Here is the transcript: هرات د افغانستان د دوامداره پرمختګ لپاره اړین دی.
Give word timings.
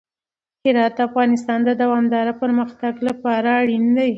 هرات 0.65 0.93
د 0.97 0.99
افغانستان 1.09 1.59
د 1.65 1.69
دوامداره 1.81 2.33
پرمختګ 2.41 2.93
لپاره 3.07 3.49
اړین 3.61 3.85
دی. 3.97 4.09